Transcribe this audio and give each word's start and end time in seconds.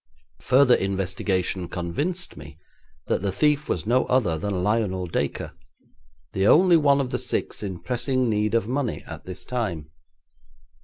Further 0.41 0.73
investigation 0.73 1.67
convinced 1.67 2.35
me 2.35 2.57
that 3.05 3.21
the 3.21 3.31
thief 3.31 3.69
was 3.69 3.85
no 3.85 4.05
other 4.05 4.35
than 4.35 4.63
Lionel 4.63 5.05
Dacre, 5.05 5.53
the 6.33 6.47
only 6.47 6.75
one 6.75 6.99
of 6.99 7.11
the 7.11 7.19
six 7.19 7.61
in 7.61 7.77
pressing 7.79 8.27
need 8.27 8.55
of 8.55 8.67
money 8.67 9.03
at 9.05 9.25
this 9.25 9.45
time. 9.45 9.91